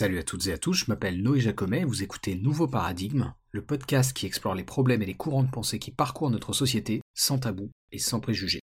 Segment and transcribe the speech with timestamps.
[0.00, 3.62] Salut à toutes et à tous, je m'appelle Noé Jacomet, vous écoutez Nouveau Paradigme, le
[3.62, 7.40] podcast qui explore les problèmes et les courants de pensée qui parcourent notre société sans
[7.40, 8.60] tabou et sans préjugés.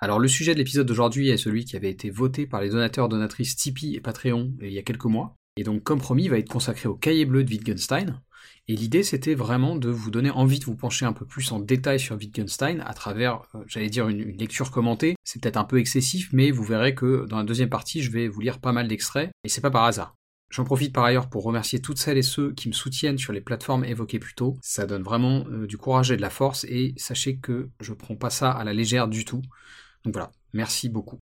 [0.00, 3.08] Alors le sujet de l'épisode d'aujourd'hui est celui qui avait été voté par les donateurs
[3.08, 6.50] donatrices Tipeee et Patreon il y a quelques mois, et donc comme promis va être
[6.50, 8.20] consacré au cahier bleu de Wittgenstein,
[8.66, 11.60] et l'idée c'était vraiment de vous donner envie de vous pencher un peu plus en
[11.60, 15.62] détail sur Wittgenstein à travers, euh, j'allais dire, une, une lecture commentée, c'est peut-être un
[15.62, 18.72] peu excessif, mais vous verrez que dans la deuxième partie je vais vous lire pas
[18.72, 20.16] mal d'extraits, et c'est pas par hasard.
[20.50, 23.40] J'en profite par ailleurs pour remercier toutes celles et ceux qui me soutiennent sur les
[23.42, 24.56] plateformes évoquées plus tôt.
[24.62, 28.16] Ça donne vraiment euh, du courage et de la force et sachez que je prends
[28.16, 29.42] pas ça à la légère du tout.
[30.04, 31.18] Donc voilà, merci beaucoup.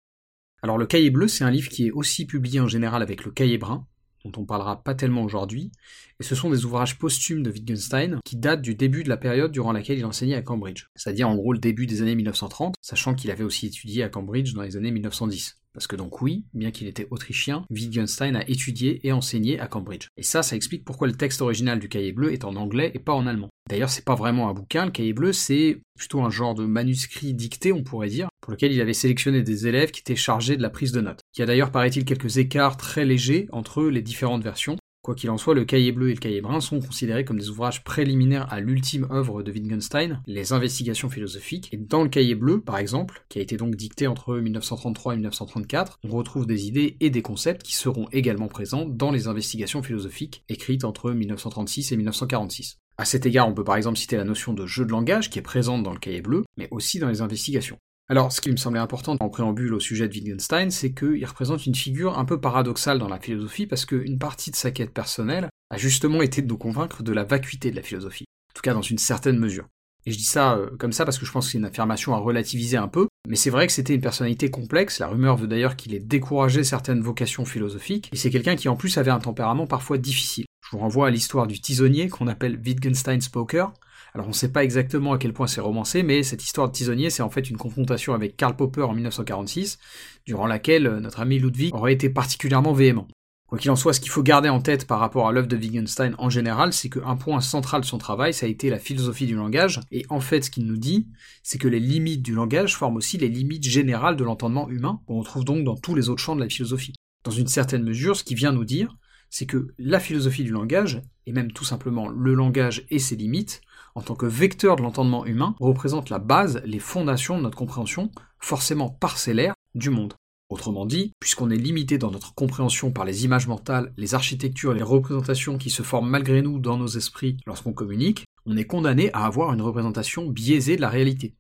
[0.63, 3.31] Alors le cahier bleu, c'est un livre qui est aussi publié en général avec le
[3.31, 3.87] cahier brun,
[4.25, 5.71] dont on parlera pas tellement aujourd'hui,
[6.19, 9.53] et ce sont des ouvrages posthumes de Wittgenstein qui datent du début de la période
[9.53, 13.15] durant laquelle il enseignait à Cambridge, c'est-à-dire en gros le début des années 1930, sachant
[13.15, 15.60] qu'il avait aussi étudié à Cambridge dans les années 1910.
[15.73, 20.09] Parce que donc oui, bien qu'il était autrichien, Wittgenstein a étudié et enseigné à Cambridge.
[20.17, 22.99] Et ça, ça explique pourquoi le texte original du cahier bleu est en anglais et
[22.99, 23.51] pas en allemand.
[23.69, 27.35] D'ailleurs, c'est pas vraiment un bouquin, le cahier bleu, c'est plutôt un genre de manuscrit
[27.35, 30.63] dicté, on pourrait dire, pour lequel il avait sélectionné des élèves qui étaient chargés de
[30.63, 31.21] la prise de notes.
[31.37, 35.31] Il y a d'ailleurs, paraît-il, quelques écarts très légers entre les différentes versions, Quoi qu'il
[35.31, 38.53] en soit, le cahier bleu et le cahier brun sont considérés comme des ouvrages préliminaires
[38.53, 43.25] à l'ultime œuvre de Wittgenstein, les investigations philosophiques, et dans le cahier bleu, par exemple,
[43.31, 47.23] qui a été donc dicté entre 1933 et 1934, on retrouve des idées et des
[47.23, 52.77] concepts qui seront également présents dans les investigations philosophiques, écrites entre 1936 et 1946.
[52.99, 55.39] À cet égard, on peut par exemple citer la notion de jeu de langage qui
[55.39, 57.79] est présente dans le cahier bleu, mais aussi dans les investigations.
[58.11, 61.65] Alors, ce qui me semblait important en préambule au sujet de Wittgenstein, c'est qu'il représente
[61.65, 65.49] une figure un peu paradoxale dans la philosophie, parce qu'une partie de sa quête personnelle
[65.71, 68.75] a justement été de nous convaincre de la vacuité de la philosophie, en tout cas
[68.75, 69.69] dans une certaine mesure.
[70.07, 72.13] Et je dis ça euh, comme ça parce que je pense que c'est une affirmation
[72.13, 75.47] à relativiser un peu, mais c'est vrai que c'était une personnalité complexe, la rumeur veut
[75.47, 79.21] d'ailleurs qu'il ait découragé certaines vocations philosophiques, et c'est quelqu'un qui en plus avait un
[79.21, 80.47] tempérament parfois difficile.
[80.65, 83.73] Je vous renvoie à l'histoire du tisonnier qu'on appelle Wittgenstein's Poker,
[84.15, 86.73] alors on ne sait pas exactement à quel point c'est romancé, mais cette histoire de
[86.73, 89.79] tisonnier, c'est en fait une confrontation avec Karl Popper en 1946,
[90.27, 93.07] durant laquelle euh, notre ami Ludwig aurait été particulièrement véhément.
[93.47, 95.57] Quoi qu'il en soit, ce qu'il faut garder en tête par rapport à l'œuvre de
[95.57, 99.27] Wittgenstein en général, c'est qu'un point central de son travail, ça a été la philosophie
[99.27, 101.09] du langage, et en fait ce qu'il nous dit,
[101.43, 105.19] c'est que les limites du langage forment aussi les limites générales de l'entendement humain, qu'on
[105.19, 106.95] retrouve donc dans tous les autres champs de la philosophie.
[107.25, 108.97] Dans une certaine mesure, ce qu'il vient nous dire,
[109.31, 113.63] c'est que la philosophie du langage, et même tout simplement le langage et ses limites,
[114.01, 118.11] en tant que vecteur de l'entendement humain, représente la base, les fondations de notre compréhension,
[118.39, 120.15] forcément parcellaire, du monde.
[120.49, 124.83] Autrement dit, puisqu'on est limité dans notre compréhension par les images mentales, les architectures les
[124.83, 129.27] représentations qui se forment malgré nous dans nos esprits lorsqu'on communique, on est condamné à
[129.27, 131.35] avoir une représentation biaisée de la réalité.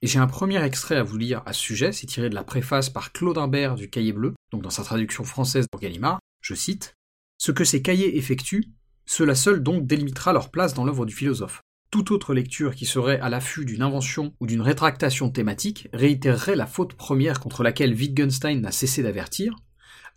[0.00, 2.44] Et j'ai un premier extrait à vous lire à ce sujet, c'est tiré de la
[2.44, 6.54] préface par Claude Imbert du Cahier Bleu, donc dans sa traduction française pour Gallimard, je
[6.54, 6.94] cite
[7.36, 8.70] Ce que ces cahiers effectuent,
[9.06, 11.62] cela seul donc délimitera leur place dans l'œuvre du philosophe.
[11.90, 16.68] Toute autre lecture qui serait à l'affût d'une invention ou d'une rétractation thématique réitérerait la
[16.68, 19.56] faute première contre laquelle Wittgenstein n'a cessé d'avertir,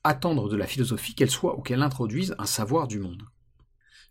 [0.03, 3.23] attendre de la philosophie qu'elle soit ou qu'elle introduise un savoir du monde.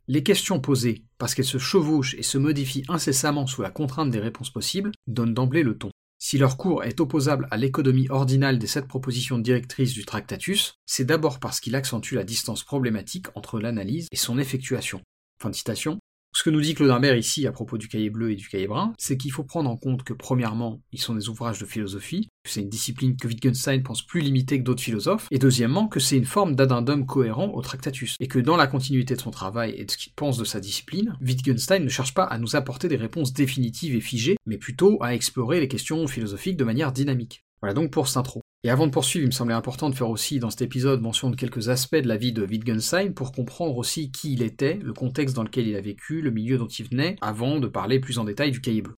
[0.08, 4.18] Les questions posées, parce qu'elles se chevauchent et se modifient incessamment sous la contrainte des
[4.18, 5.90] réponses possibles, donnent d'emblée le ton.
[6.18, 11.04] Si leur cours est opposable à l'économie ordinale des sept propositions directrices du Tractatus, c'est
[11.04, 15.00] d'abord parce qu'il accentue la distance problématique entre l'analyse et son effectuation.
[15.40, 15.98] Fin citation.
[16.34, 18.66] Ce que nous dit Claude Imbert ici à propos du cahier bleu et du cahier
[18.66, 22.28] brun, c'est qu'il faut prendre en compte que premièrement, ils sont des ouvrages de philosophie,
[22.48, 26.16] c'est une discipline que Wittgenstein pense plus limitée que d'autres philosophes, et deuxièmement que c'est
[26.16, 29.84] une forme d'addendum cohérent au Tractatus, et que dans la continuité de son travail et
[29.84, 32.97] de ce qu'il pense de sa discipline, Wittgenstein ne cherche pas à nous apporter des
[32.97, 37.44] réponses définitives et figées, mais plutôt à explorer les questions philosophiques de manière dynamique.
[37.62, 38.42] Voilà donc pour cette intro.
[38.64, 41.30] Et avant de poursuivre, il me semblait important de faire aussi dans cet épisode mention
[41.30, 44.92] de quelques aspects de la vie de Wittgenstein pour comprendre aussi qui il était, le
[44.92, 48.18] contexte dans lequel il a vécu, le milieu dont il venait, avant de parler plus
[48.18, 48.94] en détail du cahier bleu.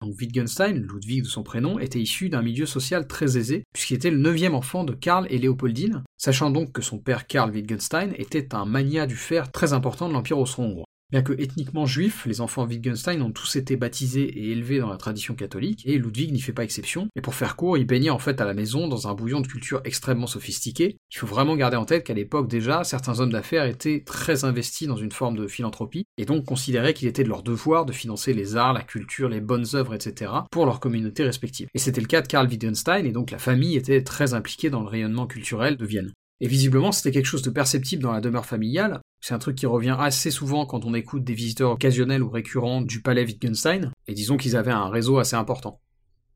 [0.00, 4.10] Donc Wittgenstein, Ludwig de son prénom, était issu d'un milieu social très aisé, puisqu'il était
[4.10, 8.54] le neuvième enfant de Karl et Léopoldine, sachant donc que son père Karl Wittgenstein était
[8.54, 10.86] un mania du fer très important de l'Empire austro-hongrois.
[11.14, 14.96] Bien que ethniquement juifs, les enfants Wittgenstein ont tous été baptisés et élevés dans la
[14.96, 17.06] tradition catholique, et Ludwig n'y fait pas exception.
[17.14, 19.46] Et pour faire court, il baignait en fait à la maison dans un bouillon de
[19.46, 20.96] culture extrêmement sophistiqué.
[21.12, 24.88] Il faut vraiment garder en tête qu'à l'époque déjà, certains hommes d'affaires étaient très investis
[24.88, 28.34] dans une forme de philanthropie, et donc considéraient qu'il était de leur devoir de financer
[28.34, 30.32] les arts, la culture, les bonnes œuvres, etc.
[30.50, 31.68] pour leur communauté respective.
[31.74, 34.82] Et c'était le cas de Karl Wittgenstein, et donc la famille était très impliquée dans
[34.82, 36.12] le rayonnement culturel de Vienne.
[36.40, 39.00] Et visiblement, c'était quelque chose de perceptible dans la demeure familiale.
[39.20, 42.82] C'est un truc qui revient assez souvent quand on écoute des visiteurs occasionnels ou récurrents
[42.82, 45.80] du palais Wittgenstein, et disons qu'ils avaient un réseau assez important.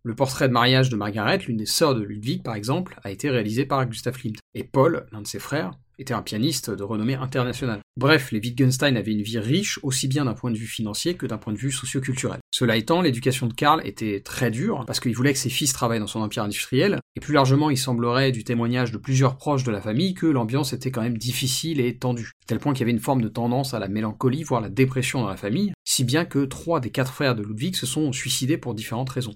[0.08, 3.28] Le portrait de mariage de Margaret, l'une des sœurs de Ludwig par exemple, a été
[3.28, 4.38] réalisé par Gustav Klimt.
[4.54, 7.80] Et Paul, l'un de ses frères, était un pianiste de renommée internationale.
[7.98, 11.26] Bref, les Wittgenstein avaient une vie riche aussi bien d'un point de vue financier que
[11.26, 12.38] d'un point de vue socioculturel.
[12.54, 15.98] Cela étant, l'éducation de Karl était très dure, parce qu'il voulait que ses fils travaillent
[15.98, 19.72] dans son empire industriel, et plus largement il semblerait du témoignage de plusieurs proches de
[19.72, 22.92] la famille que l'ambiance était quand même difficile et tendue, tel point qu'il y avait
[22.92, 26.24] une forme de tendance à la mélancolie, voire la dépression dans la famille, si bien
[26.24, 29.34] que trois des quatre frères de Ludwig se sont suicidés pour différentes raisons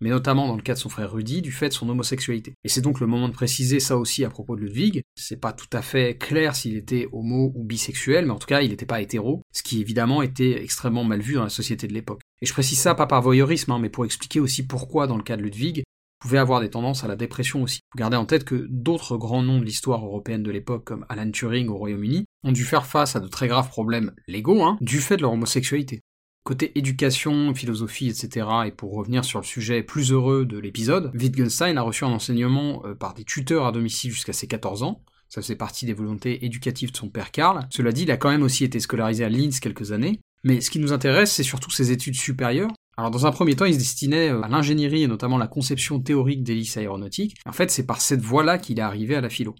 [0.00, 2.54] mais notamment dans le cas de son frère Rudy, du fait de son homosexualité.
[2.64, 5.02] Et c'est donc le moment de préciser ça aussi à propos de Ludwig.
[5.14, 8.62] C'est pas tout à fait clair s'il était homo ou bisexuel, mais en tout cas,
[8.62, 11.94] il n'était pas hétéro, ce qui évidemment était extrêmement mal vu dans la société de
[11.94, 12.20] l'époque.
[12.40, 15.22] Et je précise ça pas par voyeurisme, hein, mais pour expliquer aussi pourquoi, dans le
[15.22, 15.82] cas de Ludwig,
[16.18, 17.80] pouvait avoir des tendances à la dépression aussi.
[17.96, 21.68] Gardez en tête que d'autres grands noms de l'histoire européenne de l'époque, comme Alan Turing
[21.68, 25.16] au Royaume-Uni, ont dû faire face à de très graves problèmes légaux, hein, du fait
[25.16, 26.00] de leur homosexualité.
[26.44, 31.76] Côté éducation, philosophie, etc., et pour revenir sur le sujet plus heureux de l'épisode, Wittgenstein
[31.76, 35.42] a reçu un enseignement euh, par des tuteurs à domicile jusqu'à ses 14 ans, ça
[35.42, 37.66] faisait partie des volontés éducatives de son père Karl.
[37.70, 40.70] Cela dit, il a quand même aussi été scolarisé à Linz quelques années, mais ce
[40.70, 42.70] qui nous intéresse, c'est surtout ses études supérieures.
[42.96, 46.00] Alors dans un premier temps, il se destinait euh, à l'ingénierie et notamment la conception
[46.00, 47.36] théorique d'hélices aéronautiques.
[47.46, 49.54] En fait, c'est par cette voie-là qu'il est arrivé à la philo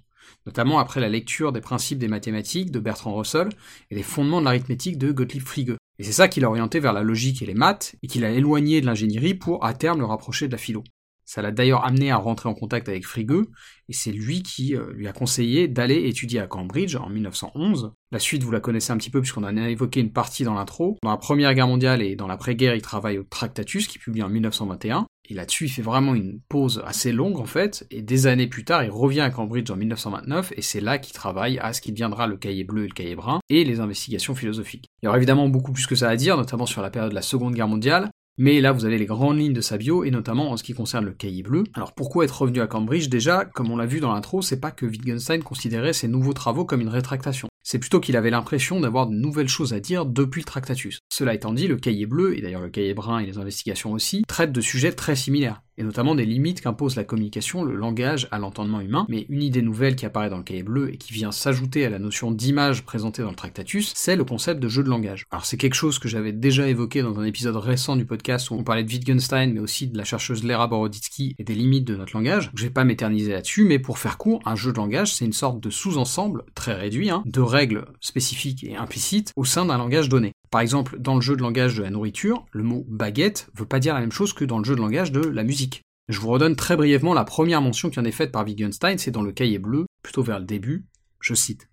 [0.47, 3.49] notamment après la lecture des principes des mathématiques de Bertrand Russell
[3.91, 5.77] et les fondements de l'arithmétique de Gottlieb Frege.
[5.99, 8.31] Et c'est ça qui l'a orienté vers la logique et les maths, et qui l'a
[8.31, 10.85] éloigné de l'ingénierie pour à terme le rapprocher de la philo.
[11.29, 13.45] Ça l'a d'ailleurs amené à rentrer en contact avec Frege,
[13.91, 17.93] et c'est lui qui euh, lui a conseillé d'aller étudier à Cambridge en 1911.
[18.11, 20.55] La suite, vous la connaissez un petit peu puisqu'on en a évoqué une partie dans
[20.55, 20.97] l'intro.
[21.03, 24.31] Dans la Première Guerre mondiale et dans l'après-guerre, il travaille au Tractatus, qui publie en
[24.31, 25.07] 1921.
[25.29, 28.65] Et là-dessus, il fait vraiment une pause assez longue en fait, et des années plus
[28.65, 31.93] tard, il revient à Cambridge en 1929, et c'est là qu'il travaille à ce qui
[31.93, 34.87] deviendra le cahier bleu et le cahier brun, et les investigations philosophiques.
[35.03, 37.15] Il y aura évidemment beaucoup plus que ça à dire, notamment sur la période de
[37.15, 38.11] la Seconde Guerre mondiale,
[38.41, 40.73] mais là, vous avez les grandes lignes de sa bio, et notamment en ce qui
[40.73, 41.65] concerne le cahier bleu.
[41.75, 43.09] Alors pourquoi être revenu à Cambridge?
[43.09, 46.65] Déjà, comme on l'a vu dans l'intro, c'est pas que Wittgenstein considérait ses nouveaux travaux
[46.65, 47.49] comme une rétractation.
[47.71, 51.01] C'est plutôt qu'il avait l'impression d'avoir de nouvelles choses à dire depuis le Tractatus.
[51.13, 54.23] Cela étant dit, le cahier bleu, et d'ailleurs le cahier brun et les investigations aussi,
[54.27, 58.39] traitent de sujets très similaires et notamment des limites qu'impose la communication, le langage à
[58.39, 61.33] l'entendement humain, mais une idée nouvelle qui apparaît dans le cahier bleu et qui vient
[61.33, 64.91] s'ajouter à la notion d'image présentée dans le Tractatus, c'est le concept de jeu de
[64.91, 65.27] langage.
[65.31, 68.55] Alors c'est quelque chose que j'avais déjà évoqué dans un épisode récent du podcast où
[68.55, 71.97] on parlait de Wittgenstein, mais aussi de la chercheuse Lera Boroditsky et des limites de
[71.97, 72.51] notre langage.
[72.55, 75.33] Je vais pas m'éterniser là-dessus, mais pour faire court, un jeu de langage, c'est une
[75.33, 80.09] sorte de sous-ensemble, très réduit, hein, de règles spécifiques et implicites au sein d'un langage
[80.09, 80.33] donné.
[80.51, 83.81] Par exemple, dans le jeu de langage de la nourriture, le mot baguette veut pas
[83.81, 85.83] dire la même chose que dans le jeu de langage de la musique.
[86.09, 89.11] Je vous redonne très brièvement la première mention qui en est faite par Wittgenstein, c'est
[89.11, 90.87] dans le cahier bleu, plutôt vers le début,
[91.21, 91.69] je cite.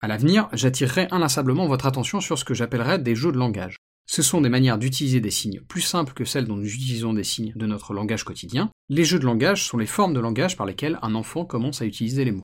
[0.00, 3.76] À l'avenir, j'attirerai inlassablement votre attention sur ce que j'appellerais des jeux de langage.
[4.06, 7.24] Ce sont des manières d'utiliser des signes plus simples que celles dont nous utilisons des
[7.24, 8.70] signes de notre langage quotidien.
[8.88, 11.86] Les jeux de langage sont les formes de langage par lesquelles un enfant commence à
[11.86, 12.42] utiliser les mots.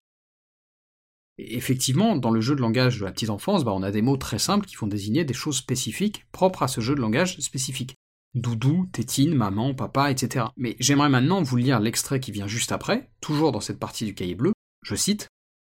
[1.39, 4.17] Effectivement, dans le jeu de langage de la petite enfance, bah, on a des mots
[4.17, 7.95] très simples qui vont désigner des choses spécifiques propres à ce jeu de langage spécifique.
[8.35, 10.47] Doudou, tétine, maman, papa, etc.
[10.57, 14.15] Mais j'aimerais maintenant vous lire l'extrait qui vient juste après, toujours dans cette partie du
[14.15, 14.53] cahier bleu.
[14.85, 15.29] Je cite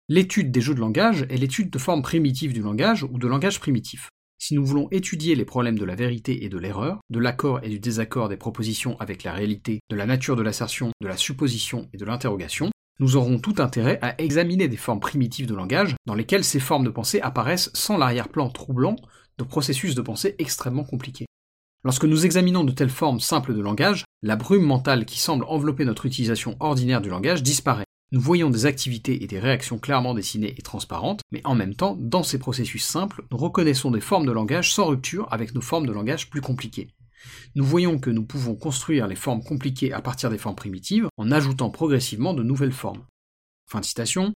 [0.07, 3.59] L'étude des jeux de langage est l'étude de formes primitives du langage ou de langage
[3.59, 4.09] primitif.
[4.37, 7.69] Si nous voulons étudier les problèmes de la vérité et de l'erreur, de l'accord et
[7.69, 11.89] du désaccord des propositions avec la réalité, de la nature de l'assertion, de la supposition
[11.93, 16.15] et de l'interrogation, nous aurons tout intérêt à examiner des formes primitives de langage dans
[16.15, 18.95] lesquelles ces formes de pensée apparaissent sans l'arrière-plan troublant
[19.37, 21.25] de processus de pensée extrêmement compliqués.
[21.83, 25.85] Lorsque nous examinons de telles formes simples de langage, la brume mentale qui semble envelopper
[25.85, 27.85] notre utilisation ordinaire du langage disparaît.
[28.11, 31.97] Nous voyons des activités et des réactions clairement dessinées et transparentes, mais en même temps,
[31.99, 35.85] dans ces processus simples, nous reconnaissons des formes de langage sans rupture avec nos formes
[35.85, 36.87] de langage plus compliquées.
[37.55, 41.31] Nous voyons que nous pouvons construire les formes compliquées à partir des formes primitives en
[41.31, 43.05] ajoutant progressivement de nouvelles formes.
[43.69, 44.33] Fin de citation.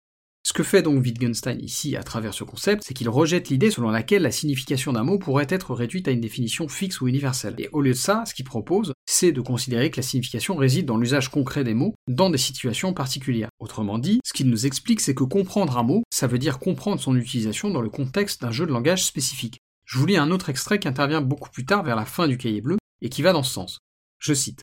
[0.47, 3.91] Ce que fait donc Wittgenstein ici à travers ce concept, c'est qu'il rejette l'idée selon
[3.91, 7.57] laquelle la signification d'un mot pourrait être réduite à une définition fixe ou universelle.
[7.59, 10.87] Et au lieu de ça, ce qu'il propose, c'est de considérer que la signification réside
[10.87, 13.49] dans l'usage concret des mots dans des situations particulières.
[13.59, 17.01] Autrement dit, ce qu'il nous explique, c'est que comprendre un mot, ça veut dire comprendre
[17.01, 19.59] son utilisation dans le contexte d'un jeu de langage spécifique.
[19.87, 22.37] Je vous lis un autre extrait qui intervient beaucoup plus tard vers la fin du
[22.37, 23.79] cahier bleu et qui va dans ce sens.
[24.19, 24.63] Je cite.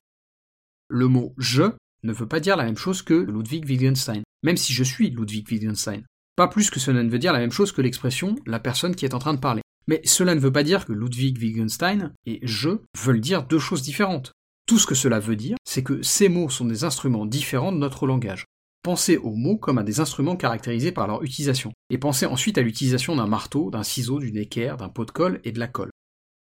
[0.89, 1.63] Le mot je
[2.03, 5.47] ne veut pas dire la même chose que Ludwig Wittgenstein, même si je suis Ludwig
[5.49, 6.03] Wittgenstein.
[6.35, 9.05] Pas plus que cela ne veut dire la même chose que l'expression la personne qui
[9.05, 9.61] est en train de parler.
[9.87, 13.81] Mais cela ne veut pas dire que Ludwig Wittgenstein et je veulent dire deux choses
[13.81, 14.33] différentes.
[14.65, 17.77] Tout ce que cela veut dire, c'est que ces mots sont des instruments différents de
[17.77, 18.45] notre langage.
[18.83, 22.61] Pensez aux mots comme à des instruments caractérisés par leur utilisation, et pensez ensuite à
[22.61, 25.89] l'utilisation d'un marteau, d'un ciseau, d'une équerre, d'un pot de colle et de la colle.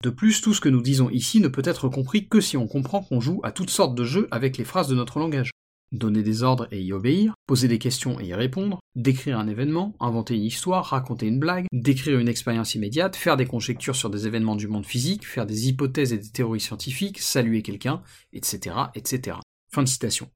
[0.01, 2.67] De plus, tout ce que nous disons ici ne peut être compris que si on
[2.67, 5.51] comprend qu'on joue à toutes sortes de jeux avec les phrases de notre langage.
[5.91, 9.93] Donner des ordres et y obéir, poser des questions et y répondre, décrire un événement,
[9.99, 14.25] inventer une histoire, raconter une blague, décrire une expérience immédiate, faire des conjectures sur des
[14.25, 19.35] événements du monde physique, faire des hypothèses et des théories scientifiques, saluer quelqu'un, etc., etc.
[19.69, 20.29] Fin de citation.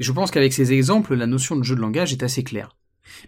[0.00, 2.74] Et je pense qu'avec ces exemples, la notion de jeu de langage est assez claire.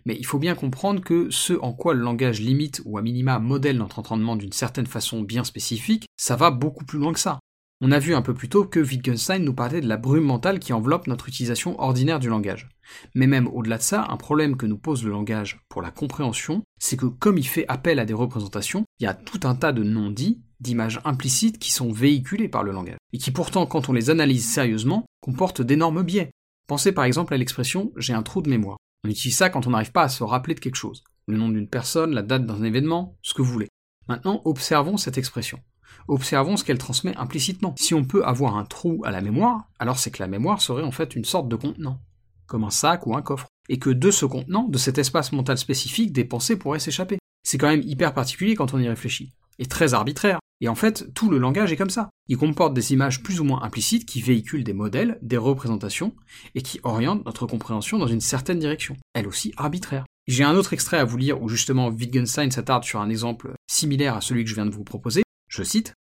[0.06, 3.38] Mais il faut bien comprendre que ce en quoi le langage limite ou à minima
[3.38, 7.38] modèle notre entendement d'une certaine façon bien spécifique, ça va beaucoup plus loin que ça.
[7.84, 10.60] On a vu un peu plus tôt que Wittgenstein nous parlait de la brume mentale
[10.60, 12.68] qui enveloppe notre utilisation ordinaire du langage.
[13.14, 16.62] Mais même au-delà de ça, un problème que nous pose le langage pour la compréhension,
[16.80, 19.72] c'est que comme il fait appel à des représentations, il y a tout un tas
[19.72, 23.92] de non-dits, d'images implicites qui sont véhiculées par le langage, et qui pourtant, quand on
[23.92, 26.30] les analyse sérieusement, comportent d'énormes biais.
[26.66, 28.78] Pensez par exemple à l'expression j'ai un trou de mémoire.
[29.04, 31.02] On utilise ça quand on n'arrive pas à se rappeler de quelque chose.
[31.26, 33.68] Le nom d'une personne, la date d'un événement, ce que vous voulez.
[34.08, 35.60] Maintenant, observons cette expression.
[36.08, 37.74] Observons ce qu'elle transmet implicitement.
[37.78, 40.82] Si on peut avoir un trou à la mémoire, alors c'est que la mémoire serait
[40.82, 42.00] en fait une sorte de contenant,
[42.46, 45.58] comme un sac ou un coffre, et que de ce contenant, de cet espace mental
[45.58, 47.18] spécifique, des pensées pourraient s'échapper.
[47.44, 50.40] C'est quand même hyper particulier quand on y réfléchit, et très arbitraire.
[50.62, 52.08] Et en fait, tout le langage est comme ça.
[52.28, 56.14] Il comporte des images plus ou moins implicites qui véhiculent des modèles, des représentations,
[56.54, 60.04] et qui orientent notre compréhension dans une certaine direction, elle aussi arbitraire.
[60.28, 64.14] J'ai un autre extrait à vous lire où justement Wittgenstein s'attarde sur un exemple similaire
[64.14, 65.24] à celui que je viens de vous proposer.
[65.48, 65.94] Je cite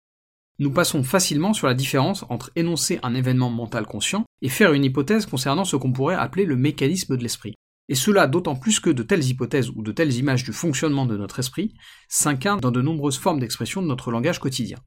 [0.59, 4.85] Nous passons facilement sur la différence entre énoncer un événement mental conscient et faire une
[4.85, 7.55] hypothèse concernant ce qu'on pourrait appeler le mécanisme de l'esprit.
[7.91, 11.17] Et cela d'autant plus que de telles hypothèses ou de telles images du fonctionnement de
[11.17, 11.73] notre esprit
[12.07, 14.77] s'incarnent dans de nombreuses formes d'expression de notre langage quotidien.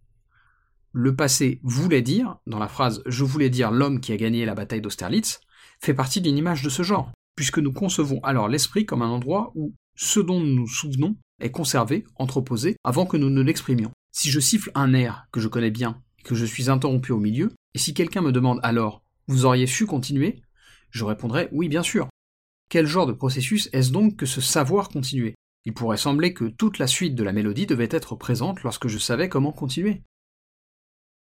[0.92, 4.54] Le passé voulait dire, dans la phrase Je voulais dire l'homme qui a gagné la
[4.54, 5.40] bataille d'Austerlitz,
[5.82, 9.52] fait partie d'une image de ce genre, puisque nous concevons alors l'esprit comme un endroit
[9.54, 13.92] où ce dont nous nous souvenons est conservé, entreposé, avant que nous ne l'exprimions.
[14.12, 17.20] Si je siffle un air que je connais bien et que je suis interrompu au
[17.20, 20.40] milieu, et si quelqu'un me demande alors Vous auriez su continuer?
[20.88, 22.08] je répondrai oui bien sûr.
[22.68, 25.34] Quel genre de processus est-ce donc que ce savoir continuer?
[25.64, 28.98] Il pourrait sembler que toute la suite de la mélodie devait être présente lorsque je
[28.98, 30.02] savais comment continuer.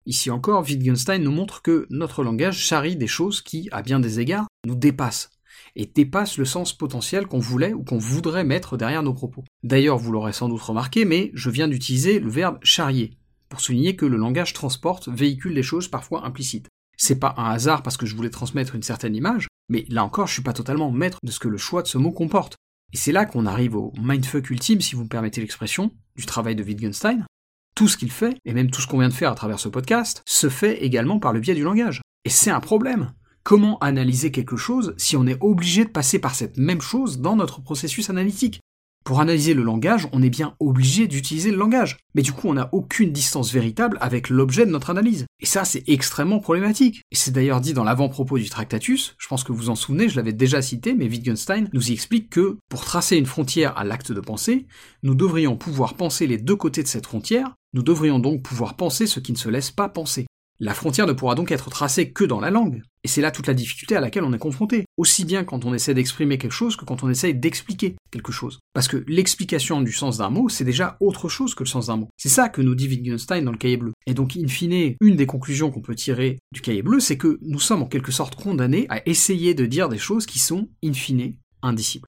[0.06, 4.20] Ici encore, Wittgenstein nous montre que notre langage charrie des choses qui, à bien des
[4.20, 5.30] égards, nous dépassent,
[5.76, 9.44] et dépassent le sens potentiel qu'on voulait ou qu'on voudrait mettre derrière nos propos.
[9.64, 13.18] D'ailleurs, vous l'aurez sans doute remarqué, mais je viens d'utiliser le verbe charrier,
[13.50, 16.68] pour souligner que le langage transporte, véhicule des choses parfois implicites.
[16.98, 20.28] C'est pas un hasard parce que je voulais transmettre une certaine image, mais là encore,
[20.28, 22.58] je suis pas totalement maître de ce que le choix de ce mot comporte.
[22.94, 26.58] Et c'est là qu'on arrive au mindfuck ultime, si vous me permettez l'expression, du travail
[26.58, 27.26] de Wittgenstein.
[27.74, 29.70] Tout ce qu'il fait, et même tout ce qu'on vient de faire à travers ce
[29.70, 32.02] podcast, se fait également par le biais du langage.
[32.26, 33.14] Et c'est un problème.
[33.44, 37.38] Comment analyser quelque chose si on est obligé de passer par cette même chose dans
[37.38, 38.60] notre processus analytique?
[39.04, 41.98] Pour analyser le langage, on est bien obligé d'utiliser le langage.
[42.14, 45.26] Mais du coup, on n'a aucune distance véritable avec l'objet de notre analyse.
[45.40, 47.02] Et ça, c'est extrêmement problématique.
[47.12, 50.16] Et c'est d'ailleurs dit dans l'avant-propos du Tractatus, je pense que vous en souvenez, je
[50.16, 54.12] l'avais déjà cité, mais Wittgenstein nous y explique que, pour tracer une frontière à l'acte
[54.12, 54.68] de pensée,
[55.04, 59.08] nous devrions pouvoir penser les deux côtés de cette frontière, nous devrions donc pouvoir penser
[59.08, 60.28] ce qui ne se laisse pas penser.
[60.64, 62.84] La frontière ne pourra donc être tracée que dans la langue.
[63.04, 64.86] Et c'est là toute la difficulté à laquelle on est confronté.
[64.96, 68.60] Aussi bien quand on essaie d'exprimer quelque chose que quand on essaie d'expliquer quelque chose.
[68.72, 71.98] Parce que l'explication du sens d'un mot, c'est déjà autre chose que le sens d'un
[71.98, 72.10] mot.
[72.16, 73.92] C'est ça que nous dit Wittgenstein dans le cahier bleu.
[74.06, 77.40] Et donc, in fine, une des conclusions qu'on peut tirer du cahier bleu, c'est que
[77.42, 80.94] nous sommes en quelque sorte condamnés à essayer de dire des choses qui sont, in
[80.94, 82.06] fine, indicibles.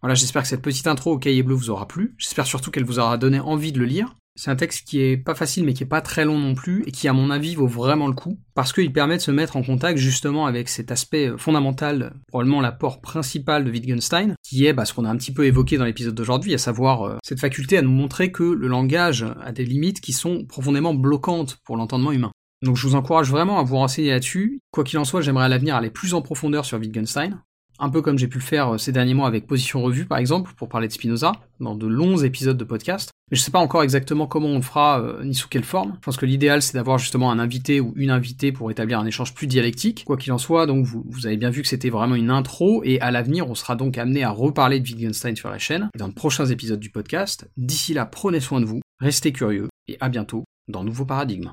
[0.00, 2.14] Voilà, j'espère que cette petite intro au cahier bleu vous aura plu.
[2.16, 4.16] J'espère surtout qu'elle vous aura donné envie de le lire.
[4.34, 6.84] C'est un texte qui est pas facile mais qui est pas très long non plus
[6.86, 9.56] et qui à mon avis vaut vraiment le coup parce qu'il permet de se mettre
[9.56, 14.72] en contact justement avec cet aspect euh, fondamental, probablement l'apport principal de Wittgenstein, qui est
[14.72, 17.40] bah, ce qu'on a un petit peu évoqué dans l'épisode d'aujourd'hui, à savoir euh, cette
[17.40, 21.76] faculté à nous montrer que le langage a des limites qui sont profondément bloquantes pour
[21.76, 22.32] l'entendement humain.
[22.62, 24.60] Donc je vous encourage vraiment à vous renseigner là-dessus.
[24.70, 27.42] Quoi qu'il en soit, j'aimerais à l'avenir aller plus en profondeur sur Wittgenstein,
[27.82, 30.18] un peu comme j'ai pu le faire euh, ces derniers mois avec Position Revue par
[30.18, 33.10] exemple, pour parler de Spinoza, dans de longs épisodes de podcast.
[33.30, 35.94] Mais je sais pas encore exactement comment on le fera, euh, ni sous quelle forme.
[35.96, 39.06] Je pense que l'idéal c'est d'avoir justement un invité ou une invitée pour établir un
[39.06, 40.04] échange plus dialectique.
[40.06, 43.00] Quoi qu'il en soit, donc vous, avez bien vu que c'était vraiment une intro, et
[43.00, 46.14] à l'avenir on sera donc amené à reparler de Wittgenstein sur la chaîne, dans de
[46.14, 47.50] prochains épisodes du podcast.
[47.56, 51.50] D'ici là, prenez soin de vous, restez curieux, et à bientôt dans Nouveau Paradigme.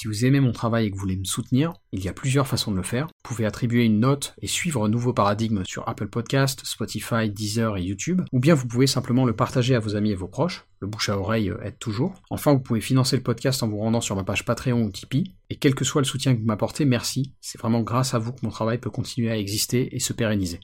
[0.00, 2.46] Si vous aimez mon travail et que vous voulez me soutenir, il y a plusieurs
[2.46, 3.08] façons de le faire.
[3.08, 7.76] Vous pouvez attribuer une note et suivre un nouveau paradigme sur Apple Podcast, Spotify, Deezer
[7.76, 10.64] et YouTube, ou bien vous pouvez simplement le partager à vos amis et vos proches.
[10.78, 12.14] Le bouche à oreille aide toujours.
[12.30, 15.34] Enfin, vous pouvez financer le podcast en vous rendant sur ma page Patreon ou Tipeee.
[15.50, 17.34] Et quel que soit le soutien que vous m'apportez, merci.
[17.42, 20.60] C'est vraiment grâce à vous que mon travail peut continuer à exister et se pérenniser.